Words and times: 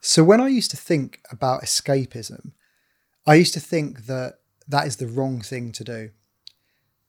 So 0.00 0.24
when 0.24 0.40
I 0.40 0.48
used 0.48 0.70
to 0.70 0.76
think 0.76 1.20
about 1.30 1.62
escapism, 1.62 2.52
I 3.26 3.34
used 3.34 3.54
to 3.54 3.60
think 3.60 4.06
that 4.06 4.38
that 4.66 4.86
is 4.86 4.96
the 4.96 5.06
wrong 5.06 5.42
thing 5.42 5.72
to 5.72 5.84
do. 5.84 6.10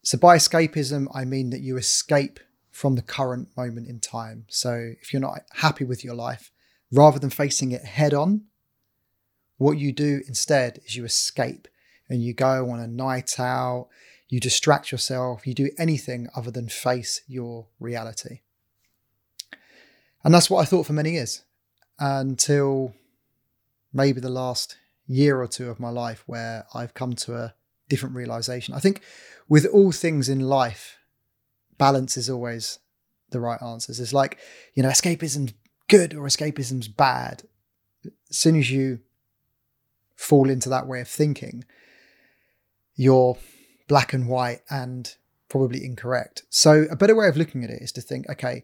So 0.04 0.18
by 0.18 0.36
escapism, 0.36 1.08
I 1.14 1.24
mean 1.24 1.52
that 1.52 1.62
you 1.62 1.78
escape 1.78 2.40
from 2.70 2.96
the 2.96 3.02
current 3.02 3.50
moment 3.56 3.88
in 3.88 4.00
time. 4.00 4.46
So 4.50 4.94
if 5.02 5.14
you're 5.14 5.22
not 5.22 5.42
happy 5.54 5.86
with 5.86 6.04
your 6.04 6.16
life, 6.16 6.52
rather 6.92 7.20
than 7.20 7.30
facing 7.30 7.72
it 7.72 7.86
head 7.86 8.14
on, 8.14 8.44
what 9.58 9.78
you 9.78 9.94
do 9.94 10.22
instead 10.28 10.82
is 10.86 10.96
you 10.96 11.06
escape 11.06 11.68
and 12.10 12.22
you 12.22 12.34
go 12.34 12.70
on 12.72 12.80
a 12.80 12.88
night 12.88 13.40
out, 13.40 13.88
you 14.28 14.40
distract 14.40 14.92
yourself, 14.92 15.46
you 15.46 15.54
do 15.54 15.70
anything 15.78 16.28
other 16.36 16.52
than 16.52 16.68
face 16.68 17.22
your 17.28 17.68
reality. 17.80 18.40
And 20.24 20.34
that's 20.34 20.50
what 20.50 20.62
I 20.62 20.66
thought 20.66 20.88
for 20.88 20.94
many 20.94 21.12
years 21.12 21.44
until 22.02 22.96
maybe 23.94 24.20
the 24.20 24.30
last 24.30 24.76
year 25.08 25.40
or 25.40 25.48
two 25.48 25.70
of 25.70 25.80
my 25.80 25.90
life 25.90 26.24
where 26.26 26.66
I've 26.74 26.96
come 26.96 27.14
to 27.14 27.36
a 27.36 27.54
different 27.90 28.16
realization. 28.16 28.74
I 28.74 28.80
think 28.80 29.02
with 29.48 29.68
all 29.68 29.92
things 29.92 30.28
in 30.28 30.40
life, 30.40 30.98
balance 31.78 32.18
is 32.18 32.30
always 32.30 32.80
the 33.30 33.40
right 33.40 33.62
answers. 33.62 34.00
It's 34.00 34.14
like, 34.14 34.40
you 34.74 34.82
know, 34.82 34.90
escapism's 34.90 35.54
good 35.88 36.16
or 36.16 36.24
escapism's 36.24 36.88
bad. 36.88 37.44
As 38.30 38.38
soon 38.38 38.56
as 38.56 38.72
you 38.72 39.00
fall 40.16 40.50
into 40.50 40.70
that 40.70 40.88
way 40.88 41.02
of 41.02 41.08
thinking, 41.08 41.66
you're 42.96 43.38
black 43.88 44.12
and 44.14 44.28
white 44.28 44.62
and 44.70 45.16
probably 45.50 45.86
incorrect. 45.86 46.44
So, 46.50 46.88
a 46.90 46.96
better 46.96 47.16
way 47.16 47.28
of 47.28 47.38
looking 47.38 47.64
at 47.64 47.70
it 47.70 47.82
is 47.82 47.92
to 47.94 48.02
think, 48.02 48.28
okay, 48.30 48.64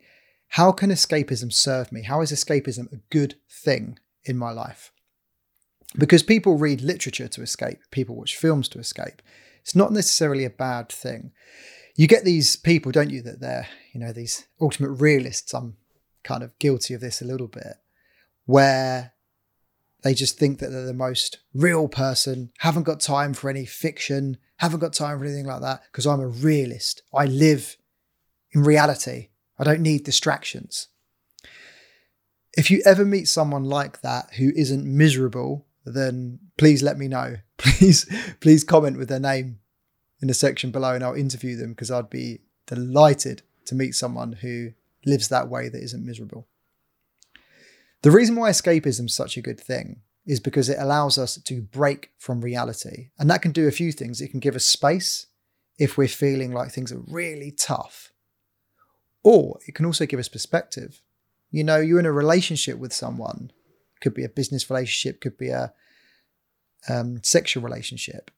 how 0.50 0.72
can 0.72 0.90
escapism 0.90 1.52
serve 1.52 1.92
me? 1.92 2.04
How 2.04 2.22
is 2.22 2.32
escapism 2.32 2.92
a 2.92 3.02
good 3.10 3.36
thing 3.50 4.00
in 4.24 4.38
my 4.38 4.52
life? 4.52 4.92
Because 5.98 6.24
people 6.24 6.58
read 6.58 6.82
literature 6.82 7.28
to 7.28 7.42
escape, 7.42 7.80
people 7.92 8.16
watch 8.16 8.36
films 8.36 8.68
to 8.70 8.80
escape. 8.80 9.22
It's 9.62 9.76
not 9.76 9.92
necessarily 9.92 10.46
a 10.46 10.50
bad 10.50 10.90
thing. 10.90 11.32
You 11.96 12.08
get 12.08 12.24
these 12.24 12.56
people, 12.56 12.92
don't 12.92 13.10
you, 13.10 13.22
that 13.24 13.40
they're, 13.40 13.68
you 13.94 14.00
know, 14.00 14.14
these 14.14 14.48
ultimate 14.62 14.92
realists. 14.92 15.54
I'm 15.54 15.78
kind 16.24 16.44
of 16.44 16.58
guilty 16.60 16.94
of 16.94 17.02
this 17.02 17.22
a 17.22 17.26
little 17.26 17.48
bit, 17.48 17.78
where 18.46 19.14
they 20.04 20.14
just 20.14 20.38
think 20.38 20.60
that 20.60 20.70
they're 20.70 20.86
the 20.86 20.94
most 20.94 21.40
real 21.54 21.88
person, 21.88 22.52
haven't 22.60 22.84
got 22.84 23.00
time 23.00 23.34
for 23.34 23.50
any 23.50 23.66
fiction, 23.66 24.38
haven't 24.58 24.80
got 24.80 24.94
time 24.94 25.20
for 25.20 25.26
anything 25.26 25.46
like 25.46 25.62
that, 25.62 25.82
because 25.92 26.06
I'm 26.06 26.20
a 26.20 26.28
realist. 26.28 27.02
I 27.14 27.26
live 27.26 27.78
in 28.52 28.64
reality. 28.64 29.30
I 29.60 29.64
don't 29.64 29.82
need 29.82 30.04
distractions. 30.04 30.88
If 32.56 32.72
you 32.72 32.82
ever 32.86 33.06
meet 33.06 33.28
someone 33.28 33.64
like 33.64 34.02
that 34.02 34.34
who 34.36 34.52
isn't 34.56 34.86
miserable, 34.86 35.66
then 35.86 36.40
please 36.58 36.82
let 36.84 36.98
me 36.98 37.08
know. 37.08 37.38
Please, 37.58 38.06
please 38.40 38.64
comment 38.64 39.00
with 39.00 39.10
their 39.10 39.20
name 39.20 39.60
in 40.22 40.28
the 40.28 40.34
section 40.36 40.70
below 40.70 40.94
and 40.94 41.04
I'll 41.04 41.16
interview 41.16 41.56
them 41.56 41.72
because 41.72 41.90
I'd 41.90 42.10
be 42.10 42.42
delighted 42.68 43.42
to 43.66 43.74
meet 43.74 43.96
someone 43.96 44.34
who 44.34 44.74
lives 45.06 45.30
that 45.30 45.50
way 45.50 45.68
that 45.70 45.82
isn't 45.82 46.06
miserable. 46.06 46.48
The 48.04 48.12
reason 48.12 48.36
why 48.36 48.52
escapism 48.52 49.06
is 49.06 49.16
such 49.16 49.38
a 49.38 49.42
good 49.42 49.60
thing 49.60 50.02
is 50.26 50.40
because 50.40 50.70
it 50.70 50.78
allows 50.80 51.18
us 51.18 51.38
to 51.38 51.62
break 51.62 52.12
from 52.18 52.42
reality. 52.42 53.10
And 53.18 53.30
that 53.30 53.42
can 53.42 53.52
do 53.52 53.68
a 53.68 53.72
few 53.72 53.92
things. 53.92 54.22
It 54.22 54.30
can 54.30 54.40
give 54.40 54.56
us 54.56 54.66
space 54.66 55.28
if 55.80 55.98
we're 55.98 56.08
feeling 56.08 56.52
like 56.52 56.72
things 56.72 56.92
are 56.92 57.02
really 57.08 57.52
tough. 57.52 58.12
Or 59.28 59.60
it 59.68 59.76
can 59.76 59.86
also 59.86 60.06
give 60.06 60.22
us 60.22 60.30
perspective. 60.30 61.02
You 61.52 61.66
know, 61.66 61.82
you're 61.82 62.00
in 62.00 62.06
a 62.06 62.14
relationship 62.14 62.78
with 62.78 62.94
someone, 62.94 63.52
could 64.00 64.14
be 64.14 64.24
a 64.24 64.30
business 64.30 64.70
relationship, 64.70 65.20
could 65.20 65.38
be 65.38 65.50
a 65.50 65.74
um, 66.88 67.22
sexual 67.24 67.62
relationship, 67.62 68.32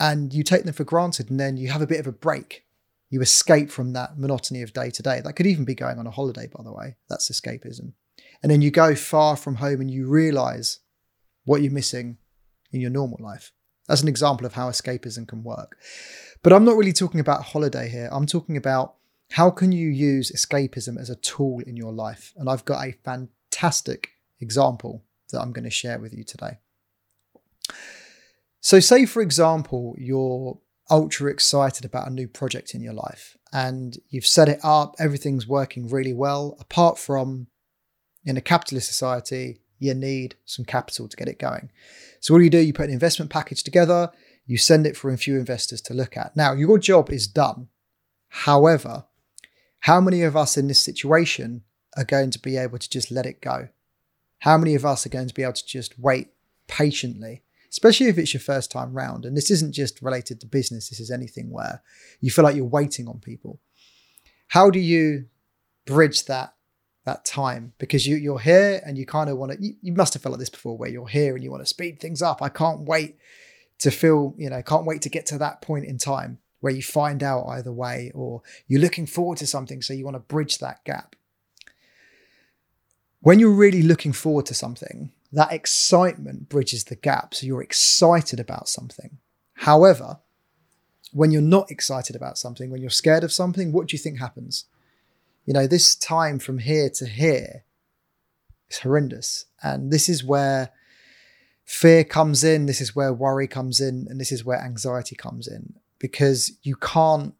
and 0.00 0.32
you 0.32 0.42
take 0.42 0.64
them 0.64 0.72
for 0.72 0.84
granted, 0.84 1.28
and 1.28 1.38
then 1.38 1.58
you 1.58 1.68
have 1.68 1.82
a 1.82 1.86
bit 1.86 2.00
of 2.00 2.06
a 2.06 2.12
break. 2.12 2.64
You 3.10 3.20
escape 3.20 3.70
from 3.70 3.92
that 3.92 4.18
monotony 4.18 4.62
of 4.62 4.72
day 4.72 4.88
to 4.88 5.02
day. 5.02 5.20
That 5.20 5.34
could 5.34 5.46
even 5.46 5.66
be 5.66 5.74
going 5.74 5.98
on 5.98 6.06
a 6.06 6.10
holiday, 6.10 6.46
by 6.46 6.62
the 6.64 6.72
way. 6.72 6.96
That's 7.10 7.30
escapism. 7.30 7.92
And 8.42 8.50
then 8.50 8.62
you 8.62 8.70
go 8.70 8.94
far 8.94 9.36
from 9.36 9.56
home 9.56 9.82
and 9.82 9.90
you 9.90 10.08
realize 10.08 10.78
what 11.44 11.60
you're 11.60 11.70
missing 11.70 12.16
in 12.70 12.80
your 12.80 12.88
normal 12.90 13.18
life. 13.20 13.52
That's 13.86 14.00
an 14.00 14.08
example 14.08 14.46
of 14.46 14.54
how 14.54 14.70
escapism 14.70 15.28
can 15.28 15.44
work. 15.44 15.76
But 16.42 16.54
I'm 16.54 16.64
not 16.64 16.78
really 16.78 16.94
talking 16.94 17.20
about 17.20 17.42
holiday 17.42 17.90
here. 17.90 18.08
I'm 18.10 18.24
talking 18.24 18.56
about 18.56 18.94
how 19.32 19.50
can 19.50 19.72
you 19.72 19.88
use 19.88 20.30
escapism 20.30 21.00
as 21.00 21.08
a 21.08 21.16
tool 21.16 21.60
in 21.66 21.74
your 21.76 21.92
life? 21.92 22.34
And 22.36 22.50
I've 22.50 22.66
got 22.66 22.86
a 22.86 22.92
fantastic 22.92 24.10
example 24.40 25.04
that 25.30 25.40
I'm 25.40 25.52
going 25.52 25.64
to 25.64 25.70
share 25.70 25.98
with 25.98 26.12
you 26.12 26.22
today. 26.22 26.58
So, 28.60 28.78
say 28.78 29.06
for 29.06 29.22
example, 29.22 29.94
you're 29.96 30.58
ultra 30.90 31.30
excited 31.30 31.86
about 31.86 32.08
a 32.08 32.12
new 32.12 32.28
project 32.28 32.74
in 32.74 32.82
your 32.82 32.92
life 32.92 33.38
and 33.52 33.96
you've 34.10 34.26
set 34.26 34.50
it 34.50 34.60
up, 34.62 34.94
everything's 34.98 35.48
working 35.48 35.88
really 35.88 36.12
well, 36.12 36.54
apart 36.60 36.98
from 36.98 37.46
in 38.24 38.36
a 38.36 38.42
capitalist 38.42 38.86
society, 38.86 39.60
you 39.78 39.94
need 39.94 40.36
some 40.44 40.66
capital 40.66 41.08
to 41.08 41.16
get 41.16 41.28
it 41.28 41.38
going. 41.38 41.70
So, 42.20 42.34
what 42.34 42.38
do 42.38 42.44
you 42.44 42.50
do? 42.50 42.58
You 42.58 42.74
put 42.74 42.88
an 42.88 42.92
investment 42.92 43.30
package 43.30 43.62
together, 43.62 44.10
you 44.44 44.58
send 44.58 44.86
it 44.86 44.96
for 44.96 45.10
a 45.10 45.16
few 45.16 45.38
investors 45.38 45.80
to 45.82 45.94
look 45.94 46.18
at. 46.18 46.36
Now, 46.36 46.52
your 46.52 46.78
job 46.78 47.08
is 47.08 47.26
done. 47.26 47.68
However, 48.28 49.06
how 49.82 50.00
many 50.00 50.22
of 50.22 50.36
us 50.36 50.56
in 50.56 50.68
this 50.68 50.78
situation 50.78 51.62
are 51.96 52.04
going 52.04 52.30
to 52.30 52.38
be 52.38 52.56
able 52.56 52.78
to 52.78 52.88
just 52.88 53.10
let 53.10 53.26
it 53.26 53.40
go? 53.40 53.68
How 54.38 54.56
many 54.56 54.76
of 54.76 54.84
us 54.84 55.04
are 55.04 55.10
going 55.10 55.26
to 55.26 55.34
be 55.34 55.42
able 55.42 55.54
to 55.54 55.66
just 55.66 55.98
wait 55.98 56.28
patiently, 56.68 57.42
especially 57.68 58.06
if 58.06 58.16
it's 58.16 58.32
your 58.32 58.40
first 58.40 58.70
time 58.70 58.94
round? 58.94 59.24
And 59.24 59.36
this 59.36 59.50
isn't 59.50 59.72
just 59.72 60.00
related 60.00 60.40
to 60.40 60.46
business, 60.46 60.88
this 60.88 61.00
is 61.00 61.10
anything 61.10 61.50
where 61.50 61.82
you 62.20 62.30
feel 62.30 62.44
like 62.44 62.54
you're 62.54 62.64
waiting 62.64 63.08
on 63.08 63.18
people. 63.18 63.58
How 64.48 64.70
do 64.70 64.78
you 64.78 65.26
bridge 65.84 66.26
that 66.26 66.54
that 67.04 67.24
time 67.24 67.72
because 67.78 68.06
you 68.06 68.14
you're 68.14 68.38
here 68.38 68.80
and 68.86 68.96
you 68.96 69.04
kind 69.04 69.28
of 69.28 69.36
want 69.36 69.50
to 69.50 69.60
you, 69.60 69.74
you, 69.82 69.92
must 69.92 70.14
have 70.14 70.22
felt 70.22 70.32
like 70.32 70.38
this 70.38 70.48
before 70.48 70.78
where 70.78 70.88
you're 70.88 71.08
here 71.08 71.34
and 71.34 71.42
you 71.42 71.50
want 71.50 71.60
to 71.60 71.66
speed 71.66 71.98
things 71.98 72.22
up 72.22 72.40
i 72.40 72.48
can't 72.48 72.82
wait 72.82 73.16
to 73.80 73.90
feel 73.90 74.32
you 74.38 74.48
know 74.48 74.62
can't 74.62 74.86
wait 74.86 75.02
to 75.02 75.08
get 75.08 75.26
to 75.26 75.36
that 75.36 75.60
point 75.60 75.84
in 75.84 75.98
time 75.98 76.38
where 76.62 76.72
you 76.72 76.80
find 76.80 77.24
out 77.24 77.44
either 77.48 77.72
way, 77.72 78.12
or 78.14 78.40
you're 78.68 78.80
looking 78.80 79.04
forward 79.04 79.36
to 79.36 79.46
something, 79.48 79.82
so 79.82 79.92
you 79.92 80.04
want 80.04 80.14
to 80.14 80.20
bridge 80.20 80.58
that 80.58 80.84
gap. 80.84 81.16
When 83.18 83.40
you're 83.40 83.50
really 83.50 83.82
looking 83.82 84.12
forward 84.12 84.46
to 84.46 84.54
something, 84.54 85.10
that 85.32 85.52
excitement 85.52 86.48
bridges 86.48 86.84
the 86.84 86.94
gap. 86.94 87.34
So 87.34 87.46
you're 87.46 87.64
excited 87.64 88.38
about 88.38 88.68
something. 88.68 89.18
However, 89.54 90.20
when 91.10 91.32
you're 91.32 91.42
not 91.42 91.68
excited 91.68 92.14
about 92.14 92.38
something, 92.38 92.70
when 92.70 92.80
you're 92.80 92.90
scared 92.90 93.24
of 93.24 93.32
something, 93.32 93.72
what 93.72 93.88
do 93.88 93.96
you 93.96 93.98
think 93.98 94.20
happens? 94.20 94.66
You 95.44 95.54
know, 95.54 95.66
this 95.66 95.96
time 95.96 96.38
from 96.38 96.58
here 96.58 96.90
to 96.90 97.06
here 97.06 97.64
is 98.70 98.78
horrendous. 98.78 99.46
And 99.64 99.90
this 99.90 100.08
is 100.08 100.22
where 100.22 100.70
fear 101.64 102.04
comes 102.04 102.44
in, 102.44 102.66
this 102.66 102.80
is 102.80 102.94
where 102.94 103.12
worry 103.12 103.48
comes 103.48 103.80
in, 103.80 104.06
and 104.08 104.20
this 104.20 104.30
is 104.30 104.44
where 104.44 104.60
anxiety 104.60 105.16
comes 105.16 105.48
in 105.48 105.74
because 106.02 106.58
you 106.62 106.74
can't 106.74 107.32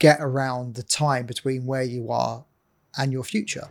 get 0.00 0.18
around 0.20 0.74
the 0.74 0.82
time 0.82 1.24
between 1.24 1.66
where 1.66 1.84
you 1.84 2.10
are 2.10 2.44
and 2.98 3.12
your 3.12 3.22
future. 3.22 3.68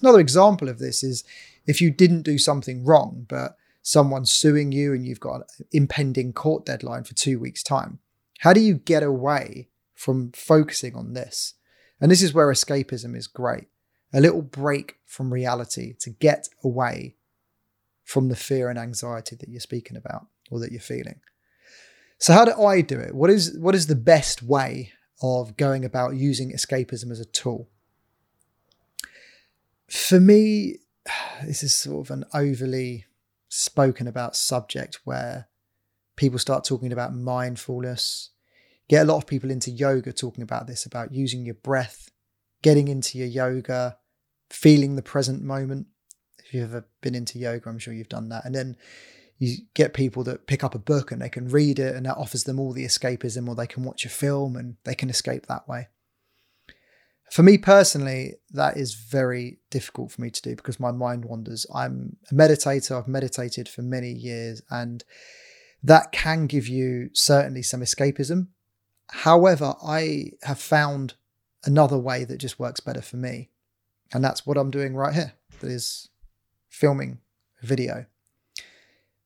Another 0.00 0.20
example 0.20 0.68
of 0.68 0.78
this 0.78 1.02
is 1.02 1.24
if 1.66 1.80
you 1.80 1.90
didn't 1.90 2.22
do 2.22 2.38
something 2.38 2.84
wrong, 2.84 3.26
but 3.28 3.56
someone's 3.82 4.30
suing 4.30 4.70
you 4.70 4.94
and 4.94 5.04
you've 5.04 5.20
got 5.20 5.42
an 5.58 5.66
impending 5.72 6.32
court 6.32 6.64
deadline 6.64 7.02
for 7.02 7.14
two 7.14 7.40
weeks' 7.40 7.64
time. 7.64 7.98
How 8.38 8.52
do 8.52 8.60
you 8.60 8.74
get 8.74 9.02
away 9.02 9.68
from 9.94 10.30
focusing 10.32 10.94
on 10.94 11.12
this? 11.14 11.54
And 12.00 12.12
this 12.12 12.22
is 12.22 12.32
where 12.32 12.46
escapism 12.46 13.16
is 13.16 13.26
great. 13.26 13.66
A 14.14 14.20
little 14.20 14.42
break 14.42 14.98
from 15.04 15.32
reality 15.32 15.94
to 15.98 16.10
get 16.10 16.48
away 16.62 17.16
from 18.04 18.28
the 18.28 18.36
fear 18.36 18.70
and 18.70 18.78
anxiety 18.78 19.34
that 19.36 19.48
you're 19.48 19.60
speaking 19.60 19.96
about 19.96 20.26
or 20.48 20.60
that 20.60 20.70
you're 20.70 20.80
feeling. 20.80 21.20
So 22.20 22.34
how 22.34 22.44
do 22.44 22.52
I 22.62 22.82
do 22.82 23.00
it? 23.00 23.14
What 23.14 23.30
is 23.30 23.56
what 23.58 23.74
is 23.74 23.86
the 23.86 23.96
best 23.96 24.42
way 24.42 24.92
of 25.22 25.56
going 25.56 25.84
about 25.84 26.16
using 26.16 26.52
escapism 26.52 27.10
as 27.10 27.18
a 27.18 27.24
tool? 27.24 27.68
For 29.88 30.20
me, 30.20 30.76
this 31.44 31.62
is 31.62 31.74
sort 31.74 32.06
of 32.06 32.10
an 32.10 32.24
overly 32.34 33.06
spoken 33.48 34.06
about 34.06 34.36
subject 34.36 35.00
where 35.04 35.48
people 36.16 36.38
start 36.38 36.64
talking 36.64 36.92
about 36.92 37.14
mindfulness. 37.14 38.30
Get 38.88 39.02
a 39.02 39.10
lot 39.10 39.16
of 39.16 39.26
people 39.26 39.50
into 39.50 39.70
yoga 39.70 40.12
talking 40.12 40.42
about 40.42 40.66
this, 40.66 40.84
about 40.84 41.12
using 41.12 41.46
your 41.46 41.54
breath, 41.54 42.10
getting 42.60 42.88
into 42.88 43.16
your 43.16 43.28
yoga, 43.28 43.96
feeling 44.50 44.96
the 44.96 45.02
present 45.02 45.42
moment. 45.42 45.86
If 46.38 46.52
you've 46.52 46.64
ever 46.74 46.86
been 47.00 47.14
into 47.14 47.38
yoga, 47.38 47.70
I'm 47.70 47.78
sure 47.78 47.94
you've 47.94 48.08
done 48.10 48.28
that. 48.28 48.44
And 48.44 48.54
then 48.54 48.76
you 49.40 49.56
get 49.74 49.94
people 49.94 50.22
that 50.22 50.46
pick 50.46 50.62
up 50.62 50.74
a 50.74 50.78
book 50.78 51.10
and 51.10 51.20
they 51.20 51.28
can 51.28 51.48
read 51.48 51.80
it 51.80 51.96
and 51.96 52.06
that 52.06 52.16
offers 52.16 52.44
them 52.44 52.60
all 52.60 52.72
the 52.72 52.84
escapism 52.84 53.48
or 53.48 53.56
they 53.56 53.66
can 53.66 53.82
watch 53.82 54.04
a 54.04 54.08
film 54.08 54.54
and 54.54 54.76
they 54.84 54.94
can 54.94 55.10
escape 55.10 55.46
that 55.46 55.66
way 55.66 55.88
For 57.30 57.42
me 57.42 57.58
personally, 57.58 58.34
that 58.50 58.76
is 58.76 58.94
very 58.94 59.60
difficult 59.70 60.10
for 60.12 60.20
me 60.20 60.30
to 60.30 60.42
do 60.42 60.56
because 60.56 60.80
my 60.80 60.90
mind 60.90 61.24
wanders. 61.24 61.64
I'm 61.72 62.16
a 62.30 62.34
meditator, 62.34 62.98
I've 62.98 63.06
meditated 63.08 63.68
for 63.68 63.82
many 63.82 64.10
years, 64.10 64.62
and 64.68 65.04
that 65.82 66.10
can 66.10 66.46
give 66.46 66.66
you 66.66 67.10
certainly 67.12 67.62
some 67.62 67.82
escapism. 67.82 68.48
However, 69.10 69.74
I 69.82 70.32
have 70.42 70.60
found 70.60 71.14
another 71.64 71.98
way 71.98 72.24
that 72.24 72.38
just 72.38 72.58
works 72.58 72.80
better 72.80 73.02
for 73.02 73.16
me. 73.16 73.50
And 74.12 74.24
that's 74.24 74.44
what 74.44 74.56
I'm 74.56 74.70
doing 74.70 74.96
right 74.96 75.14
here. 75.14 75.34
That 75.60 75.70
is 75.70 76.08
filming 76.68 77.20
video. 77.62 78.06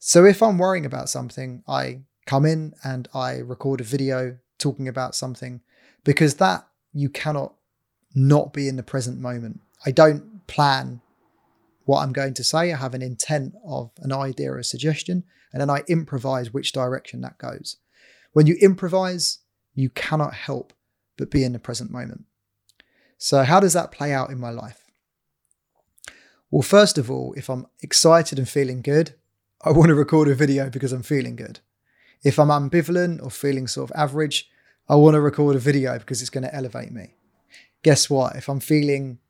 So 0.06 0.26
if 0.26 0.42
I'm 0.42 0.58
worrying 0.58 0.84
about 0.84 1.08
something, 1.08 1.62
I 1.66 2.00
come 2.26 2.44
in 2.44 2.74
and 2.84 3.08
I 3.14 3.38
record 3.38 3.80
a 3.80 3.84
video 3.84 4.36
talking 4.58 4.86
about 4.86 5.14
something 5.14 5.62
because 6.04 6.34
that 6.34 6.68
you 6.92 7.08
cannot 7.08 7.54
not 8.14 8.52
be 8.52 8.68
in 8.68 8.76
the 8.76 8.82
present 8.82 9.18
moment. 9.18 9.60
I 9.86 9.92
don't 9.92 10.46
plan 10.46 11.00
what 11.86 12.02
I'm 12.02 12.12
going 12.12 12.34
to 12.34 12.44
say. 12.44 12.70
I 12.70 12.76
have 12.76 12.92
an 12.92 13.00
intent 13.00 13.54
of 13.66 13.92
an 13.96 14.12
idea 14.12 14.52
or 14.52 14.58
a 14.58 14.64
suggestion, 14.64 15.24
and 15.54 15.62
then 15.62 15.70
I 15.70 15.80
improvise 15.88 16.52
which 16.52 16.72
direction 16.72 17.22
that 17.22 17.38
goes. 17.38 17.78
When 18.34 18.46
you 18.46 18.56
improvise, 18.60 19.38
you 19.74 19.88
cannot 19.88 20.34
help 20.34 20.74
but 21.16 21.30
be 21.30 21.44
in 21.44 21.54
the 21.54 21.58
present 21.58 21.90
moment. 21.90 22.26
So, 23.16 23.42
how 23.42 23.58
does 23.58 23.72
that 23.72 23.90
play 23.90 24.12
out 24.12 24.28
in 24.28 24.38
my 24.38 24.50
life? 24.50 24.84
Well, 26.50 26.60
first 26.60 26.98
of 26.98 27.10
all, 27.10 27.32
if 27.38 27.48
I'm 27.48 27.68
excited 27.80 28.38
and 28.38 28.46
feeling 28.46 28.82
good, 28.82 29.14
I 29.66 29.70
want 29.70 29.88
to 29.88 29.94
record 29.94 30.28
a 30.28 30.34
video 30.34 30.68
because 30.68 30.92
I'm 30.92 31.02
feeling 31.02 31.36
good. 31.36 31.60
If 32.22 32.38
I'm 32.38 32.48
ambivalent 32.48 33.22
or 33.22 33.30
feeling 33.30 33.66
sort 33.66 33.90
of 33.90 33.96
average, 33.96 34.50
I 34.90 34.96
want 34.96 35.14
to 35.14 35.22
record 35.22 35.56
a 35.56 35.58
video 35.58 35.98
because 35.98 36.20
it's 36.20 36.28
going 36.28 36.44
to 36.44 36.54
elevate 36.54 36.92
me. 36.92 37.14
Guess 37.82 38.10
what? 38.10 38.36
If 38.36 38.50
I'm 38.50 38.60
feeling 38.60 39.20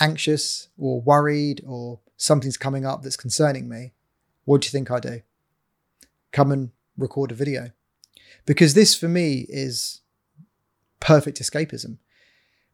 anxious 0.00 0.68
or 0.78 1.02
worried 1.02 1.62
or 1.66 2.00
something's 2.16 2.56
coming 2.56 2.86
up 2.86 3.02
that's 3.02 3.18
concerning 3.18 3.68
me, 3.68 3.92
what 4.46 4.62
do 4.62 4.66
you 4.66 4.70
think 4.70 4.90
I 4.90 4.98
do? 4.98 5.20
Come 6.32 6.52
and 6.52 6.70
record 6.96 7.30
a 7.30 7.34
video. 7.34 7.70
Because 8.46 8.72
this 8.72 8.94
for 8.94 9.08
me 9.08 9.44
is 9.50 10.00
perfect 11.00 11.38
escapism. 11.38 11.98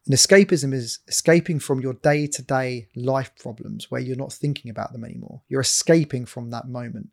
And 0.07 0.15
escapism 0.15 0.73
is 0.73 1.01
escaping 1.09 1.59
from 1.59 1.81
your 1.81 1.95
day 1.95 2.29
to 2.29 2.43
day 2.43 2.89
life 2.95 3.33
problems 3.39 3.91
where 3.91 4.01
you're 4.01 4.17
not 4.17 4.33
thinking 4.33 4.71
about 4.71 4.93
them 4.93 5.05
anymore. 5.05 5.43
You're 5.49 5.61
escaping 5.61 6.27
from 6.27 6.51
that 6.51 6.69
moment. 6.69 7.09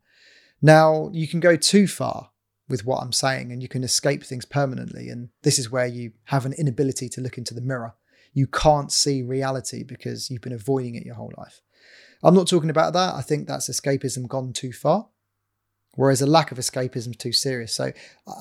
Now, 0.62 1.10
you 1.12 1.28
can 1.28 1.40
go 1.40 1.56
too 1.56 1.88
far 1.88 2.30
with 2.70 2.86
what 2.86 3.02
I'm 3.02 3.12
saying 3.12 3.52
and 3.52 3.62
you 3.62 3.68
can 3.68 3.84
escape 3.84 4.24
things 4.24 4.46
permanently. 4.46 5.10
And 5.10 5.30
this 5.42 5.58
is 5.58 5.72
where 5.72 5.88
you 5.88 6.12
have 6.26 6.46
an 6.46 6.54
inability 6.54 7.10
to 7.10 7.22
look 7.22 7.38
into 7.38 7.54
the 7.54 7.62
mirror. 7.62 7.96
You 8.34 8.48
can't 8.48 8.92
see 8.92 9.22
reality 9.22 9.84
because 9.84 10.30
you've 10.30 10.42
been 10.42 10.54
avoiding 10.54 10.96
it 10.96 11.06
your 11.06 11.16
whole 11.16 11.34
life. 11.38 11.62
I'm 12.24 12.36
not 12.36 12.48
talking 12.48 12.70
about 12.70 12.94
that. 12.94 13.16
I 13.16 13.22
think 13.22 13.48
that's 13.48 13.70
escapism 13.70 14.28
gone 14.28 14.54
too 14.54 14.72
far 14.72 15.08
whereas 15.96 16.22
a 16.22 16.26
lack 16.26 16.52
of 16.52 16.58
escapism 16.58 17.12
is 17.12 17.18
too 17.18 17.32
serious. 17.32 17.74
So 17.74 17.92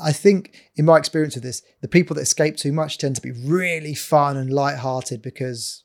I 0.02 0.12
think, 0.12 0.70
in 0.76 0.84
my 0.84 0.98
experience 0.98 1.36
of 1.36 1.42
this, 1.42 1.62
the 1.80 1.88
people 1.88 2.14
that 2.14 2.22
escape 2.22 2.56
too 2.56 2.72
much 2.72 2.98
tend 2.98 3.16
to 3.16 3.22
be 3.22 3.32
really 3.32 3.94
fun 3.94 4.36
and 4.36 4.52
light-hearted 4.52 5.22
because 5.22 5.84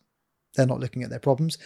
they're 0.55 0.65
not 0.65 0.79
looking 0.79 1.03
at 1.03 1.09
their 1.09 1.19
problems. 1.19 1.57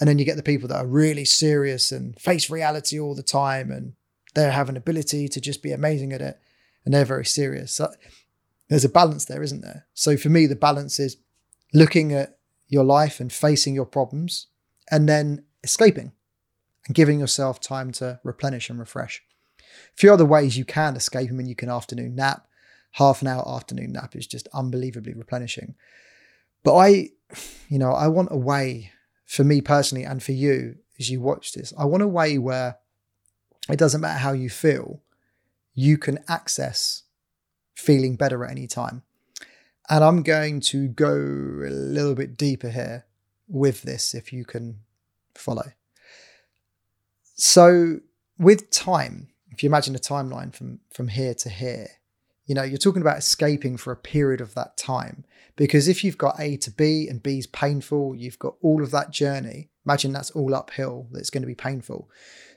And 0.00 0.08
then 0.08 0.18
you 0.18 0.24
get 0.24 0.36
the 0.36 0.42
people 0.42 0.68
that 0.68 0.78
are 0.78 0.86
really 0.86 1.24
serious 1.24 1.92
and 1.92 2.18
face 2.18 2.50
reality 2.50 2.98
all 2.98 3.14
the 3.14 3.22
time, 3.22 3.70
and 3.70 3.92
they 4.34 4.50
have 4.50 4.68
an 4.68 4.76
ability 4.76 5.28
to 5.28 5.40
just 5.40 5.62
be 5.62 5.70
amazing 5.70 6.12
at 6.12 6.22
it, 6.22 6.40
and 6.84 6.92
they're 6.92 7.04
very 7.04 7.26
serious. 7.26 7.72
So 7.74 7.92
there's 8.68 8.84
a 8.84 8.88
balance 8.88 9.26
there, 9.26 9.42
isn't 9.42 9.60
there? 9.60 9.86
So 9.92 10.16
for 10.16 10.30
me, 10.30 10.46
the 10.46 10.56
balance 10.56 10.98
is 10.98 11.18
looking 11.74 12.12
at 12.12 12.38
your 12.68 12.84
life 12.84 13.20
and 13.20 13.30
facing 13.30 13.74
your 13.74 13.84
problems, 13.84 14.46
and 14.90 15.08
then 15.08 15.44
escaping 15.62 16.12
and 16.86 16.94
giving 16.94 17.20
yourself 17.20 17.60
time 17.60 17.92
to 17.92 18.18
replenish 18.24 18.70
and 18.70 18.80
refresh. 18.80 19.22
A 19.94 19.96
few 19.96 20.12
other 20.12 20.24
ways 20.24 20.56
you 20.56 20.64
can 20.64 20.96
escape 20.96 21.28
them, 21.28 21.38
and 21.38 21.48
you 21.48 21.54
can 21.54 21.68
afternoon 21.68 22.14
nap. 22.14 22.46
Half 22.92 23.22
an 23.22 23.28
hour 23.28 23.48
afternoon 23.48 23.92
nap 23.92 24.14
is 24.14 24.26
just 24.26 24.48
unbelievably 24.52 25.14
replenishing. 25.14 25.74
But 26.62 26.76
I, 26.76 27.10
you 27.68 27.78
know, 27.78 27.92
I 27.92 28.08
want 28.08 28.28
a 28.30 28.36
way 28.36 28.92
for 29.24 29.44
me 29.44 29.60
personally 29.60 30.04
and 30.04 30.22
for 30.22 30.32
you 30.32 30.76
as 30.98 31.10
you 31.10 31.20
watch 31.20 31.52
this. 31.52 31.72
I 31.78 31.86
want 31.86 32.02
a 32.02 32.08
way 32.08 32.38
where 32.38 32.76
it 33.68 33.78
doesn't 33.78 34.00
matter 34.00 34.18
how 34.18 34.32
you 34.32 34.50
feel, 34.50 35.00
you 35.74 35.96
can 35.96 36.18
access 36.28 37.04
feeling 37.74 38.16
better 38.16 38.44
at 38.44 38.50
any 38.50 38.66
time. 38.66 39.02
And 39.88 40.04
I'm 40.04 40.22
going 40.22 40.60
to 40.60 40.88
go 40.88 41.12
a 41.12 41.70
little 41.70 42.14
bit 42.14 42.36
deeper 42.36 42.70
here 42.70 43.06
with 43.48 43.82
this 43.82 44.14
if 44.14 44.32
you 44.32 44.44
can 44.44 44.80
follow. 45.34 45.72
So, 47.34 48.00
with 48.38 48.70
time, 48.70 49.28
if 49.52 49.62
you 49.62 49.68
imagine 49.68 49.94
a 49.94 50.00
timeline 50.00 50.54
from 50.54 50.80
from 50.92 51.08
here 51.08 51.34
to 51.34 51.48
here, 51.48 51.88
you 52.46 52.54
know, 52.54 52.62
you're 52.62 52.78
talking 52.78 53.02
about 53.02 53.18
escaping 53.18 53.76
for 53.76 53.92
a 53.92 53.96
period 53.96 54.40
of 54.40 54.54
that 54.54 54.76
time. 54.76 55.24
Because 55.54 55.86
if 55.86 56.02
you've 56.02 56.18
got 56.18 56.40
A 56.40 56.56
to 56.58 56.70
B 56.70 57.06
and 57.08 57.22
B 57.22 57.38
is 57.38 57.46
painful, 57.46 58.16
you've 58.16 58.38
got 58.38 58.56
all 58.62 58.82
of 58.82 58.90
that 58.90 59.10
journey. 59.10 59.68
Imagine 59.84 60.12
that's 60.12 60.30
all 60.30 60.54
uphill, 60.54 61.08
that's 61.12 61.30
going 61.30 61.42
to 61.42 61.46
be 61.46 61.54
painful. 61.54 62.08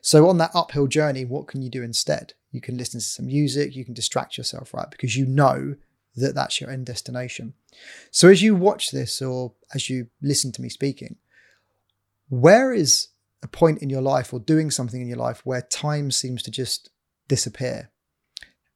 So, 0.01 0.29
on 0.29 0.37
that 0.37 0.51
uphill 0.53 0.87
journey, 0.87 1.25
what 1.25 1.47
can 1.47 1.61
you 1.61 1.69
do 1.69 1.83
instead? 1.83 2.33
You 2.51 2.61
can 2.61 2.77
listen 2.77 2.99
to 2.99 3.05
some 3.05 3.27
music, 3.27 3.75
you 3.75 3.83
can 3.83 3.93
distract 3.93 4.37
yourself, 4.37 4.73
right? 4.73 4.89
Because 4.89 5.17
you 5.17 5.25
know 5.25 5.75
that 6.15 6.35
that's 6.35 6.61
your 6.61 6.69
end 6.69 6.85
destination. 6.85 7.53
So, 8.11 8.29
as 8.29 8.41
you 8.41 8.55
watch 8.55 8.91
this 8.91 9.21
or 9.21 9.53
as 9.73 9.89
you 9.89 10.07
listen 10.21 10.51
to 10.53 10.61
me 10.61 10.69
speaking, 10.69 11.17
where 12.29 12.73
is 12.73 13.09
a 13.45 13.47
point 13.47 13.81
in 13.81 13.89
your 13.89 14.01
life 14.01 14.33
or 14.33 14.39
doing 14.39 14.69
something 14.69 15.01
in 15.01 15.07
your 15.07 15.17
life 15.17 15.41
where 15.45 15.61
time 15.61 16.11
seems 16.11 16.43
to 16.43 16.51
just 16.51 16.89
disappear. 17.27 17.91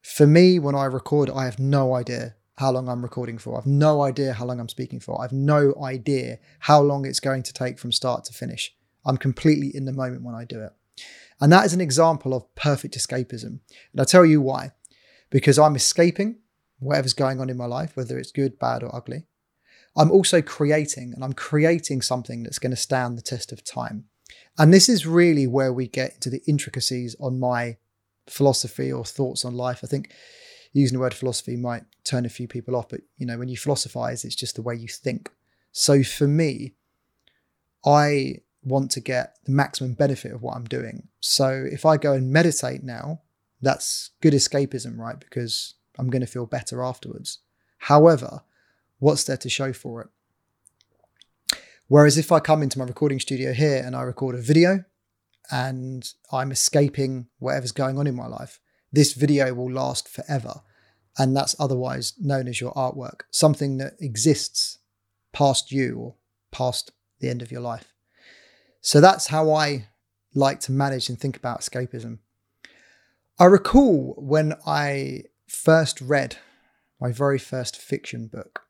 For 0.01 0.25
me, 0.25 0.60
when 0.60 0.75
I 0.75 0.86
record, 0.86 1.30
I 1.30 1.45
have 1.45 1.60
no 1.60 1.94
idea 1.94 2.36
how 2.57 2.71
long 2.71 2.88
I'm 2.88 3.01
recording 3.01 3.38
for. 3.38 3.57
I've 3.57 3.66
no 3.66 4.01
idea 4.01 4.33
how 4.33 4.45
long 4.45 4.60
I'm 4.60 4.69
speaking 4.69 5.00
for. 5.00 5.21
I've 5.21 5.33
no 5.33 5.74
idea 5.83 6.39
how 6.60 6.81
long 6.81 7.06
it's 7.06 7.19
going 7.19 7.44
to 7.44 7.54
take 7.54 7.80
from 7.80 7.92
start 7.92 8.25
to 8.25 8.33
finish. 8.33 8.75
I'm 9.06 9.18
completely 9.18 9.75
in 9.75 9.86
the 9.86 9.94
moment 9.94 10.24
when 10.24 10.36
I 10.36 10.45
do 10.45 10.62
it. 10.62 10.71
And 11.42 11.51
that 11.51 11.66
is 11.66 11.74
an 11.74 11.81
example 11.81 12.33
of 12.33 12.54
perfect 12.56 12.98
escapism. 12.98 13.60
And 13.92 14.00
I'll 14.00 14.06
tell 14.06 14.25
you 14.25 14.42
why. 14.42 14.71
Because 15.30 15.57
I'm 15.57 15.75
escaping 15.75 16.39
whatever's 16.80 17.13
going 17.13 17.39
on 17.39 17.50
in 17.50 17.57
my 17.57 17.66
life, 17.66 17.95
whether 17.95 18.18
it's 18.18 18.31
good, 18.31 18.60
bad, 18.60 18.83
or 18.83 18.95
ugly. 18.95 19.25
I'm 19.98 20.12
also 20.12 20.42
creating, 20.42 21.13
and 21.13 21.24
I'm 21.24 21.33
creating 21.33 22.01
something 22.01 22.44
that's 22.44 22.60
going 22.60 22.71
to 22.71 22.77
stand 22.77 23.18
the 23.18 23.21
test 23.21 23.51
of 23.51 23.63
time. 23.63 24.06
And 24.58 24.74
this 24.74 24.90
is 24.90 25.06
really 25.06 25.48
where 25.48 25.72
we 25.72 25.88
get 25.88 26.16
into 26.16 26.30
the 26.30 26.42
intricacies 26.48 27.16
on 27.20 27.40
my 27.40 27.78
philosophy 28.28 28.92
or 28.92 29.06
thoughts 29.06 29.45
on 29.45 29.56
life. 29.56 29.80
I 29.83 29.88
think 29.88 30.12
using 30.74 30.98
the 30.98 31.02
word 31.02 31.14
philosophy 31.14 31.56
might 31.56 31.83
turn 32.04 32.26
a 32.26 32.30
few 32.30 32.48
people 32.48 32.76
off, 32.76 32.90
but 32.90 33.02
you 33.18 33.26
know, 33.26 33.38
when 33.38 33.50
you 33.50 33.57
philosophize, 33.57 34.24
it's 34.26 34.36
just 34.36 34.56
the 34.56 34.62
way 34.62 34.76
you 34.76 34.88
think. 34.88 35.31
So 35.71 36.04
for 36.04 36.28
me, 36.28 36.74
I 37.86 38.42
want 38.64 38.92
to 38.92 39.00
get 39.00 39.38
the 39.45 39.52
maximum 39.52 39.94
benefit 39.94 40.33
of 40.33 40.42
what 40.42 40.56
I'm 40.56 40.66
doing. 40.66 41.07
So 41.21 41.66
if 41.71 41.86
I 41.86 41.98
go 41.98 42.14
and 42.14 42.31
meditate 42.31 42.83
now, 42.83 43.21
that's 43.62 44.12
good 44.21 44.33
escapism, 44.33 44.98
right? 44.98 45.19
Because 45.19 45.76
I'm 45.98 46.09
going 46.09 46.21
to 46.21 46.28
feel 46.28 46.45
better 46.45 46.83
afterwards. 46.83 47.40
However, 47.78 48.42
what's 49.00 49.24
there 49.24 49.38
to 49.38 49.50
show 49.50 49.74
for 49.74 50.02
it? 50.02 50.07
Whereas 51.90 52.19
if 52.19 52.31
I 52.31 52.40
come 52.40 52.62
into 52.62 52.78
my 52.78 52.86
recording 52.86 53.19
studio 53.19 53.52
here 53.52 53.81
and 53.84 53.96
I 53.96 54.04
record 54.04 54.36
a 54.36 54.42
video 54.42 54.86
and 55.52 56.08
I'm 56.31 56.52
escaping 56.52 57.30
whatever's 57.40 57.72
going 57.72 57.98
on 57.98 58.06
in 58.06 58.16
my 58.16 58.28
life, 58.28 58.60
this 58.92 59.14
video 59.14 59.56
will 59.56 59.72
last 59.72 60.08
forever. 60.08 60.62
And 61.18 61.36
that's 61.36 61.56
otherwise 61.60 62.14
known 62.19 62.48
as 62.48 62.62
your 62.62 62.74
artwork, 62.74 63.22
something 63.31 63.78
that 63.80 63.94
exists 64.00 64.78
past 65.34 65.72
you 65.72 65.98
or 65.98 66.16
past 66.52 66.92
the 67.22 67.30
end 67.30 67.42
of 67.42 67.52
your 67.52 67.62
life. 67.62 67.92
So 68.81 69.02
that's 69.02 69.28
how 69.28 69.52
I 69.52 69.88
like 70.36 70.60
to 70.62 70.72
manage 70.72 71.10
and 71.10 71.19
think 71.19 71.38
about 71.38 71.62
escapism. 71.62 72.19
I 73.40 73.46
recall 73.46 74.14
when 74.19 74.54
I 74.64 75.24
first 75.48 76.02
read 76.02 76.38
my 77.02 77.12
very 77.12 77.40
first 77.40 77.78
fiction 77.78 78.28
book. 78.28 78.69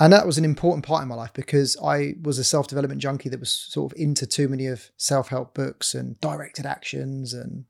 And 0.00 0.12
that 0.12 0.26
was 0.26 0.38
an 0.38 0.44
important 0.44 0.86
part 0.86 1.02
in 1.02 1.08
my 1.08 1.14
life 1.14 1.32
because 1.34 1.76
I 1.82 2.14
was 2.22 2.38
a 2.38 2.44
self 2.44 2.66
development 2.66 3.00
junkie 3.02 3.28
that 3.28 3.40
was 3.40 3.52
sort 3.52 3.92
of 3.92 3.98
into 3.98 4.26
too 4.26 4.48
many 4.48 4.66
of 4.66 4.90
self 4.96 5.28
help 5.28 5.54
books 5.54 5.94
and 5.94 6.18
directed 6.20 6.64
actions. 6.64 7.34
And, 7.34 7.66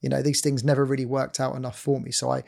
you 0.00 0.10
know, 0.10 0.20
these 0.20 0.42
things 0.42 0.62
never 0.62 0.84
really 0.84 1.06
worked 1.06 1.40
out 1.40 1.56
enough 1.56 1.78
for 1.78 2.00
me. 2.00 2.10
So 2.10 2.30
I, 2.30 2.42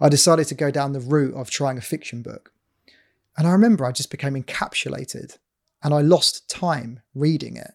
I 0.00 0.08
decided 0.08 0.46
to 0.48 0.54
go 0.54 0.70
down 0.70 0.92
the 0.92 1.00
route 1.00 1.34
of 1.34 1.50
trying 1.50 1.76
a 1.76 1.82
fiction 1.82 2.22
book. 2.22 2.52
And 3.36 3.46
I 3.46 3.52
remember 3.52 3.84
I 3.84 3.92
just 3.92 4.10
became 4.10 4.34
encapsulated 4.34 5.38
and 5.82 5.92
I 5.92 6.00
lost 6.00 6.48
time 6.48 7.00
reading 7.14 7.56
it. 7.56 7.72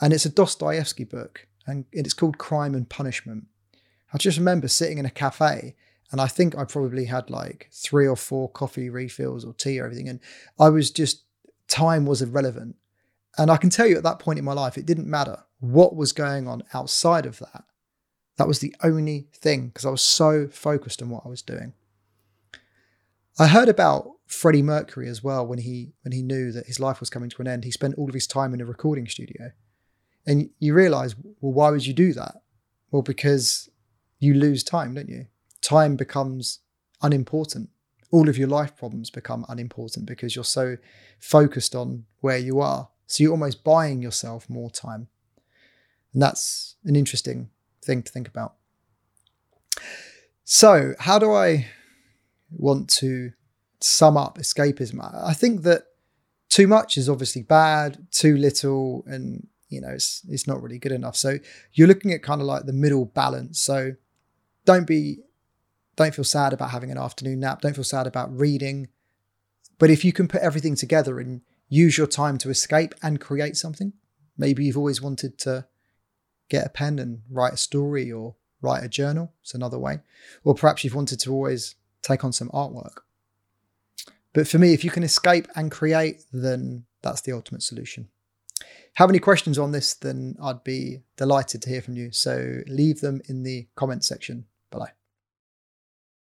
And 0.00 0.12
it's 0.12 0.26
a 0.26 0.30
Dostoevsky 0.30 1.04
book 1.04 1.46
and 1.66 1.86
it's 1.92 2.12
called 2.12 2.36
Crime 2.36 2.74
and 2.74 2.88
Punishment. 2.88 3.46
I 4.12 4.18
just 4.18 4.36
remember 4.36 4.68
sitting 4.68 4.98
in 4.98 5.06
a 5.06 5.10
cafe 5.10 5.74
And 6.12 6.20
I 6.20 6.26
think 6.26 6.56
I 6.56 6.64
probably 6.64 7.06
had 7.06 7.30
like 7.30 7.68
three 7.72 8.06
or 8.06 8.16
four 8.16 8.48
coffee 8.48 8.88
refills 8.88 9.44
or 9.44 9.54
tea 9.54 9.80
or 9.80 9.84
everything. 9.84 10.08
And 10.08 10.20
I 10.58 10.68
was 10.68 10.90
just, 10.90 11.24
time 11.68 12.06
was 12.06 12.22
irrelevant. 12.22 12.76
And 13.38 13.50
I 13.50 13.56
can 13.56 13.70
tell 13.70 13.86
you 13.86 13.96
at 13.96 14.02
that 14.04 14.18
point 14.18 14.38
in 14.38 14.44
my 14.44 14.52
life, 14.52 14.78
it 14.78 14.86
didn't 14.86 15.08
matter 15.08 15.38
what 15.60 15.96
was 15.96 16.12
going 16.12 16.46
on 16.48 16.62
outside 16.72 17.26
of 17.26 17.38
that. 17.38 17.64
That 18.36 18.48
was 18.48 18.60
the 18.60 18.74
only 18.82 19.28
thing 19.32 19.68
because 19.68 19.84
I 19.84 19.90
was 19.90 20.02
so 20.02 20.48
focused 20.48 21.02
on 21.02 21.10
what 21.10 21.22
I 21.24 21.28
was 21.28 21.42
doing. 21.42 21.72
I 23.38 23.46
heard 23.48 23.68
about 23.68 24.10
Freddie 24.26 24.62
Mercury 24.62 25.08
as 25.08 25.22
well 25.22 25.46
when 25.46 25.58
he 25.58 25.92
when 26.02 26.12
he 26.12 26.22
knew 26.22 26.52
that 26.52 26.66
his 26.66 26.80
life 26.80 27.00
was 27.00 27.10
coming 27.10 27.30
to 27.30 27.42
an 27.42 27.48
end. 27.48 27.64
He 27.64 27.70
spent 27.70 27.94
all 27.96 28.08
of 28.08 28.14
his 28.14 28.26
time 28.26 28.54
in 28.54 28.60
a 28.60 28.66
recording 28.66 29.06
studio. 29.06 29.52
And 30.26 30.50
you 30.58 30.74
realize, 30.74 31.14
well, 31.40 31.52
why 31.52 31.70
would 31.70 31.86
you 31.86 31.92
do 31.92 32.12
that? 32.14 32.42
Well, 32.90 33.02
because 33.02 33.70
you 34.18 34.34
lose 34.34 34.64
time, 34.64 34.94
don't 34.94 35.08
you? 35.08 35.26
Time 35.66 35.96
becomes 35.96 36.60
unimportant. 37.02 37.70
All 38.12 38.28
of 38.28 38.38
your 38.38 38.46
life 38.46 38.76
problems 38.76 39.10
become 39.10 39.44
unimportant 39.48 40.06
because 40.06 40.36
you're 40.36 40.44
so 40.44 40.76
focused 41.18 41.74
on 41.74 42.04
where 42.20 42.38
you 42.38 42.60
are. 42.60 42.88
So 43.08 43.24
you're 43.24 43.32
almost 43.32 43.64
buying 43.64 44.00
yourself 44.00 44.48
more 44.48 44.70
time. 44.70 45.08
And 46.12 46.22
that's 46.22 46.76
an 46.84 46.94
interesting 46.94 47.50
thing 47.84 48.04
to 48.04 48.12
think 48.12 48.28
about. 48.28 48.54
So, 50.44 50.94
how 51.00 51.18
do 51.18 51.32
I 51.32 51.66
want 52.48 52.88
to 53.00 53.32
sum 53.80 54.16
up 54.16 54.38
escapism? 54.38 55.00
I 55.02 55.34
think 55.34 55.62
that 55.62 55.82
too 56.48 56.68
much 56.68 56.96
is 56.96 57.08
obviously 57.08 57.42
bad, 57.42 58.06
too 58.12 58.36
little, 58.36 59.02
and 59.08 59.48
you 59.68 59.80
know, 59.80 59.90
it's 59.90 60.22
it's 60.28 60.46
not 60.46 60.62
really 60.62 60.78
good 60.78 60.92
enough. 60.92 61.16
So 61.16 61.38
you're 61.72 61.88
looking 61.88 62.12
at 62.12 62.22
kind 62.22 62.40
of 62.40 62.46
like 62.46 62.66
the 62.66 62.72
middle 62.72 63.06
balance. 63.06 63.60
So 63.60 63.94
don't 64.64 64.86
be 64.86 65.22
don't 65.96 66.14
feel 66.14 66.24
sad 66.24 66.52
about 66.52 66.70
having 66.70 66.90
an 66.90 66.98
afternoon 66.98 67.40
nap. 67.40 67.60
Don't 67.60 67.74
feel 67.74 67.84
sad 67.84 68.06
about 68.06 68.36
reading. 68.36 68.88
But 69.78 69.90
if 69.90 70.04
you 70.04 70.12
can 70.12 70.28
put 70.28 70.42
everything 70.42 70.74
together 70.74 71.18
and 71.18 71.42
use 71.68 71.98
your 71.98 72.06
time 72.06 72.38
to 72.38 72.50
escape 72.50 72.94
and 73.02 73.20
create 73.20 73.56
something, 73.56 73.92
maybe 74.38 74.64
you've 74.64 74.78
always 74.78 75.02
wanted 75.02 75.38
to 75.38 75.66
get 76.48 76.66
a 76.66 76.70
pen 76.70 76.98
and 76.98 77.22
write 77.30 77.54
a 77.54 77.58
story 77.58 78.12
or 78.12 78.36
write 78.62 78.84
a 78.84 78.88
journal. 78.88 79.32
It's 79.42 79.54
another 79.54 79.78
way. 79.78 80.00
Or 80.44 80.54
perhaps 80.54 80.84
you've 80.84 80.94
wanted 80.94 81.20
to 81.20 81.32
always 81.32 81.74
take 82.02 82.24
on 82.24 82.32
some 82.32 82.48
artwork. 82.50 82.98
But 84.32 84.46
for 84.46 84.58
me, 84.58 84.72
if 84.72 84.84
you 84.84 84.90
can 84.90 85.02
escape 85.02 85.48
and 85.56 85.70
create, 85.70 86.24
then 86.32 86.84
that's 87.02 87.22
the 87.22 87.32
ultimate 87.32 87.62
solution 87.62 88.08
have 88.96 89.10
any 89.10 89.18
questions 89.18 89.58
on 89.58 89.72
this, 89.72 89.92
then 89.92 90.36
I'd 90.42 90.64
be 90.64 91.02
delighted 91.16 91.60
to 91.62 91.68
hear 91.68 91.82
from 91.82 91.96
you. 91.96 92.10
So 92.12 92.62
leave 92.66 93.02
them 93.02 93.20
in 93.28 93.42
the 93.42 93.68
comment 93.74 94.04
section 94.04 94.46
below. 94.70 94.86